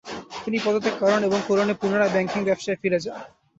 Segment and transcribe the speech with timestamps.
[0.43, 3.19] তিনি পদত্যাগ করেন এবং কোলনে পুনরায় ব্যাংকিং ব্যবসায় ফিরে যান।